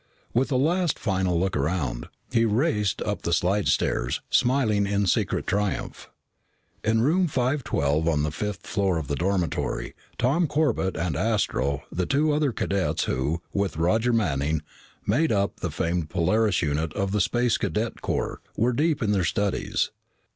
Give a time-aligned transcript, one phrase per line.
[0.33, 6.09] With a last final look around, he raced up the slidestairs, smiling in secret triumph.
[6.83, 12.07] In Room 512 on the fifth floor of the dormitory, Tom Corbett and Astro, the
[12.07, 14.63] two other cadets who, with Roger Manning,
[15.05, 19.23] made up the famed Polaris unit of the Space Cadet Corps, were deep in their
[19.23, 19.91] studies.